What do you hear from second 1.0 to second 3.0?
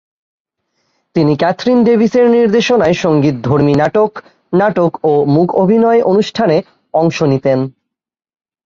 তিনি ক্যাথরিন ডেভিসের নির্দেশনায়